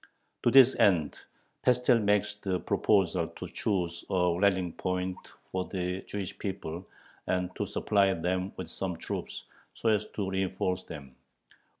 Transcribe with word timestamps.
To 0.41 0.49
this 0.49 0.73
end 0.77 1.19
Pestel 1.63 1.99
makes 2.01 2.33
the 2.33 2.59
proposal 2.59 3.27
to 3.35 3.45
choose 3.47 4.03
a 4.09 4.35
rallying 4.35 4.73
point 4.73 5.15
for 5.51 5.65
the 5.65 6.01
Jewish 6.07 6.35
people 6.39 6.89
and 7.27 7.55
to 7.55 7.67
supply 7.67 8.11
them 8.15 8.51
with 8.57 8.71
some 8.71 8.97
troops 8.97 9.43
so 9.75 9.89
as 9.89 10.07
to 10.13 10.27
reinforce 10.27 10.81
them. 10.85 11.15